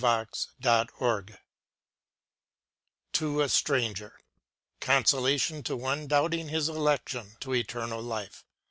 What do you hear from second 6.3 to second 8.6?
his election to eternal life.